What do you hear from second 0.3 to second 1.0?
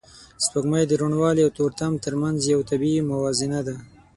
سپوږمۍ د